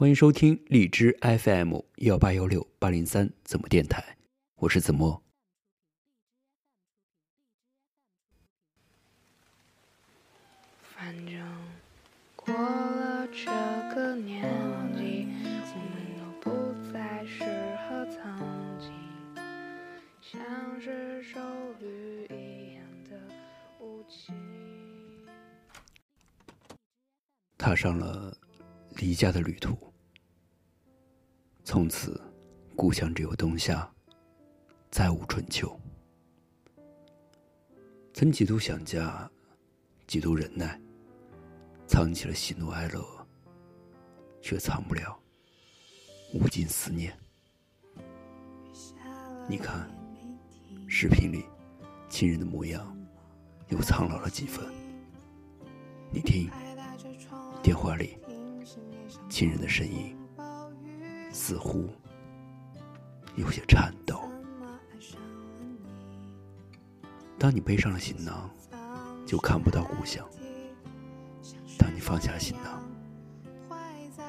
[0.00, 4.16] 欢迎收听荔枝 FM 幺八幺六八零三子墨电台，
[4.54, 5.22] 我是子墨。
[10.80, 11.34] 反正
[12.34, 13.44] 过了这
[13.94, 14.40] 个年
[14.96, 15.28] 纪，
[15.74, 17.44] 我们都不再适
[17.76, 18.90] 合曾经，
[20.22, 21.38] 像是手
[21.82, 23.20] 语一样的
[23.78, 24.34] 无情。
[27.58, 28.34] 踏上了
[28.96, 29.89] 离家的旅途，
[31.70, 32.20] 从此
[32.74, 33.88] 故乡只有冬夏，
[34.90, 35.72] 再无春秋。
[38.12, 39.30] 曾几度想家，
[40.04, 40.80] 几度忍耐，
[41.86, 43.06] 藏起了喜怒哀乐，
[44.42, 45.16] 却藏不了
[46.34, 47.16] 无尽思念。
[49.48, 49.88] 你看，
[50.88, 51.44] 视频里
[52.08, 52.98] 亲人的模样
[53.68, 54.66] 又苍老了几分。
[56.10, 56.50] 你听，
[57.62, 58.18] 电话里
[59.28, 60.18] 亲人的声音
[61.32, 61.88] 似乎
[63.36, 64.20] 有些颤抖。
[67.38, 68.50] 当你背上了行囊，
[69.26, 70.24] 就看不到故乡；
[71.78, 72.82] 当你放下行囊，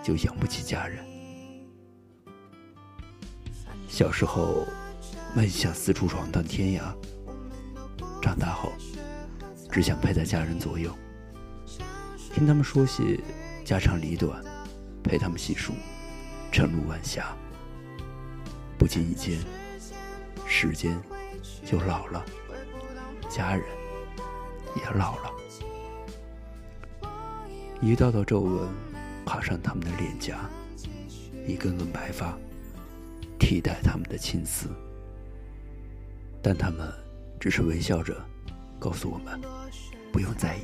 [0.02, 1.05] 就养不起家人。
[3.89, 4.66] 小时候，
[5.35, 6.95] 梦想四处闯荡天涯；
[8.22, 8.72] 长大后，
[9.69, 10.95] 只想陪在家人左右，
[12.33, 13.19] 听他们说些
[13.66, 14.41] 家长里短，
[15.03, 15.73] 陪他们细数
[16.52, 17.35] 晨露晚霞。
[18.77, 19.39] 不经意间，
[20.45, 21.02] 时间
[21.66, 22.25] 就老了。
[23.30, 23.63] 家人
[24.75, 25.31] 也老了，
[27.79, 28.67] 一道道皱纹
[29.25, 30.49] 爬上他们的脸颊，
[31.47, 32.38] 一根根白发
[33.39, 34.67] 替代他们的青丝，
[36.41, 36.91] 但他们
[37.39, 38.13] 只是微笑着
[38.77, 39.39] 告诉我们
[40.11, 40.61] 不用在意。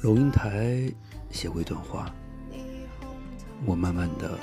[0.00, 0.90] 龙应台
[1.30, 2.10] 写过一段话，
[3.64, 4.38] 我慢慢的、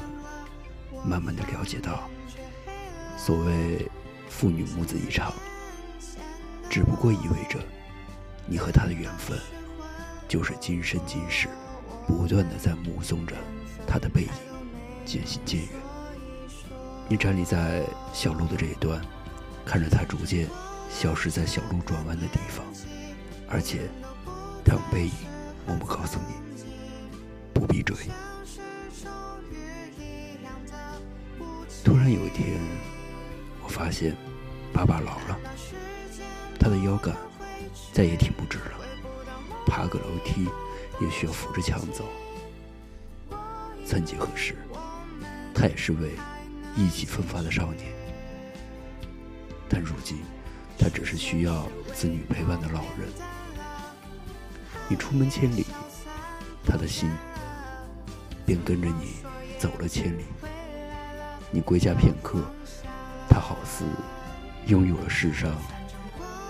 [1.03, 2.09] 慢慢的了解到，
[3.17, 3.89] 所谓。
[4.27, 5.31] 父女母子一场，
[6.69, 7.57] 只不过意味着
[8.45, 9.39] 你和他的缘分，
[10.27, 11.47] 就是今生今世，
[12.05, 13.33] 不断的在目送着
[13.87, 14.29] 他的背影
[15.05, 15.69] 渐行渐远。
[17.07, 19.01] 你站立在小路的这一端，
[19.65, 20.49] 看着他逐渐
[20.89, 22.65] 消失在小路转弯的地方，
[23.47, 23.89] 而且
[24.65, 25.13] 他用背影
[25.65, 26.35] 默默告诉你，
[27.53, 27.95] 不必追。
[32.15, 32.59] 有一天。
[33.61, 34.15] 我发现，
[34.71, 35.37] 爸爸老了，
[36.57, 37.13] 他的腰杆
[37.91, 38.79] 再也挺不直了，
[39.65, 40.47] 爬个楼梯
[41.01, 42.07] 也需要扶着墙走。
[43.85, 44.55] 曾几何时，
[45.53, 46.11] 他也是位
[46.75, 47.91] 意气风发的少年，
[49.67, 50.19] 但如今，
[50.77, 53.09] 他只是需要子女陪伴的老人。
[54.87, 55.65] 你出门千里，
[56.65, 57.11] 他的心
[58.45, 59.15] 便跟着你
[59.57, 60.23] 走了千里。
[61.55, 62.43] 你归家片刻。
[63.29, 63.85] 他好似
[64.67, 65.55] 拥有了世上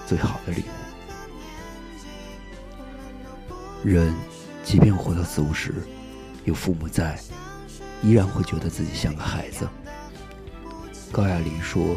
[0.07, 0.65] 最好的礼物。
[3.87, 4.15] 人
[4.63, 5.75] 即便活到四五十，
[6.43, 7.19] 有父母在，
[8.01, 9.67] 依然会觉得自己像个孩子。
[11.11, 11.95] 高亚麟说：“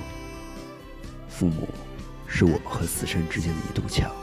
[1.30, 1.66] 父母
[2.26, 4.14] 是我们和死神之间的一堵墙。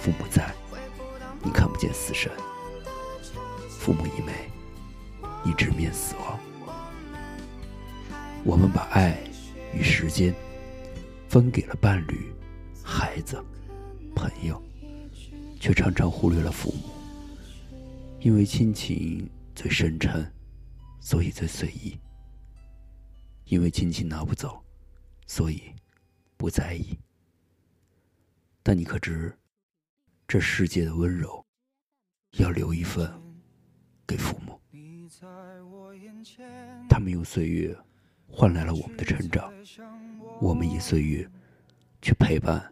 [0.00, 0.50] 父母在，
[1.42, 2.32] 你看不见死神；
[3.68, 4.50] 父母一没，
[5.44, 6.40] 你直面死亡。
[8.46, 9.18] 我们把爱。”
[9.74, 10.34] 与时间
[11.28, 12.32] 分给了伴侣、
[12.82, 13.44] 孩子、
[14.14, 14.62] 朋友，
[15.60, 16.88] 却常常忽略了父母。
[18.20, 20.32] 因为亲情最深沉，
[20.98, 21.98] 所以最随意；
[23.44, 24.64] 因为亲情拿不走，
[25.26, 25.62] 所以
[26.38, 26.98] 不在意。
[28.62, 29.36] 但你可知，
[30.26, 31.44] 这世界的温柔，
[32.38, 33.12] 要留一份
[34.06, 34.58] 给父母。
[36.88, 37.76] 他们用岁月。
[38.28, 39.52] 换来了我们的成长，
[40.40, 41.28] 我们以岁月
[42.02, 42.62] 去陪伴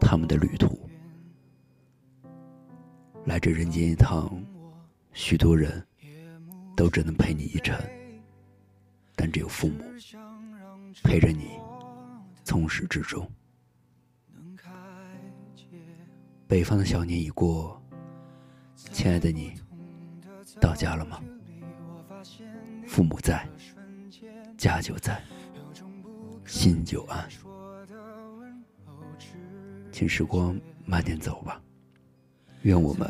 [0.00, 0.88] 他们的旅途。
[3.24, 4.40] 来这人间一趟，
[5.12, 5.84] 许多人
[6.76, 7.76] 都只能陪你一程，
[9.16, 9.82] 但只有父母
[11.02, 11.58] 陪着你
[12.44, 13.28] 从始至终。
[16.46, 17.82] 北方的小年已过，
[18.92, 19.52] 亲爱的你，
[20.60, 21.20] 到家了吗？
[22.86, 23.44] 父母在。
[24.56, 25.22] 家就在，
[26.44, 27.28] 心就安。
[29.92, 31.60] 请时光慢点走吧，
[32.62, 33.08] 愿我们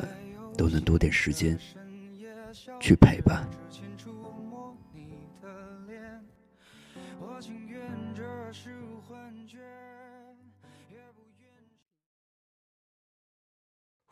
[0.56, 1.58] 都能多点时间
[2.81, 3.48] 去陪伴。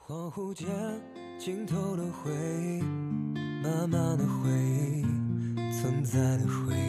[0.07, 0.69] 恍惚间。
[1.37, 2.81] 浸透了回忆，
[3.63, 5.03] 慢慢的回忆，
[5.73, 6.84] 存在的回忆，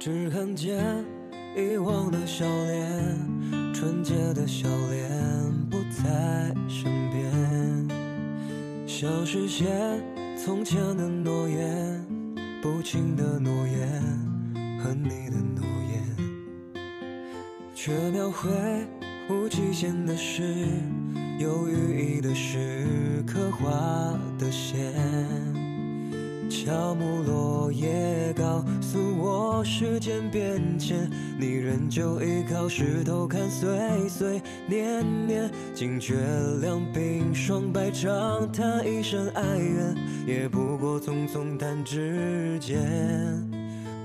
[0.00, 1.04] 只看见
[1.54, 3.18] 遗忘的笑脸，
[3.74, 5.10] 纯洁的笑脸
[5.68, 9.68] 不在身边，想实现
[10.42, 12.02] 从前的诺言，
[12.62, 14.02] 不轻的诺言
[14.82, 16.82] 和你的诺言，
[17.74, 18.48] 却描绘
[19.28, 20.66] 无极限的事。
[21.38, 23.68] 有寓意的诗，刻画
[24.38, 24.94] 的线，
[26.62, 33.70] 乔木落叶告诉我时间变迁，你仍旧依靠石头看岁
[34.10, 36.16] 岁年年，惊觉
[36.60, 39.96] 两鬓霜白长叹一声哀怨，
[40.26, 42.78] 也不过匆匆弹指间。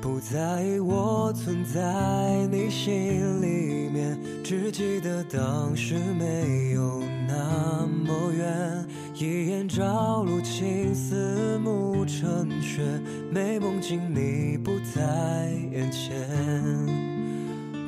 [0.01, 8.84] 不在意我存在你心里面，只记得当时没有那么远。
[9.17, 12.81] 一眼朝露，青丝暮成雪，
[13.31, 16.19] 美梦境你不在眼前。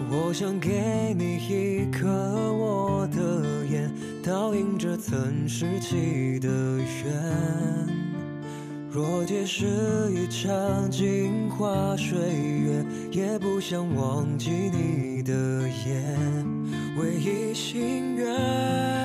[0.09, 2.07] 我想给你一颗
[2.53, 3.91] 我的眼，
[4.23, 6.47] 倒映着曾拾起的
[6.77, 7.87] 缘。
[8.89, 9.65] 若皆是
[10.13, 16.17] 一场镜花水月，也不想忘记你的眼，
[16.97, 18.96] 唯一心愿。